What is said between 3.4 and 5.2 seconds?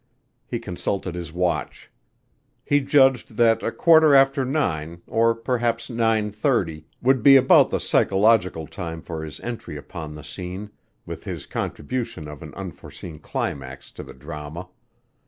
a quarter after nine,